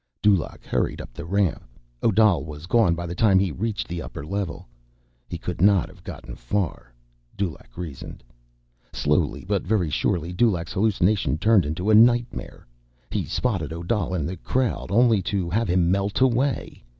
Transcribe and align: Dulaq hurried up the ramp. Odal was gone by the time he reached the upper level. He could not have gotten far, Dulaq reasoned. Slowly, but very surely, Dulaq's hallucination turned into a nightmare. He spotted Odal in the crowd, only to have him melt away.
Dulaq 0.23 0.63
hurried 0.65 0.99
up 0.99 1.13
the 1.13 1.25
ramp. 1.27 1.61
Odal 2.01 2.43
was 2.43 2.65
gone 2.65 2.95
by 2.95 3.05
the 3.05 3.13
time 3.13 3.37
he 3.37 3.51
reached 3.51 3.87
the 3.87 4.01
upper 4.01 4.25
level. 4.25 4.67
He 5.27 5.37
could 5.37 5.61
not 5.61 5.89
have 5.89 6.03
gotten 6.03 6.33
far, 6.33 6.91
Dulaq 7.37 7.77
reasoned. 7.77 8.23
Slowly, 8.93 9.45
but 9.47 9.61
very 9.61 9.91
surely, 9.91 10.33
Dulaq's 10.33 10.73
hallucination 10.73 11.37
turned 11.37 11.67
into 11.67 11.91
a 11.91 11.93
nightmare. 11.93 12.65
He 13.11 13.25
spotted 13.25 13.71
Odal 13.71 14.15
in 14.15 14.25
the 14.25 14.37
crowd, 14.37 14.89
only 14.89 15.21
to 15.21 15.51
have 15.51 15.67
him 15.67 15.91
melt 15.91 16.19
away. 16.19 16.83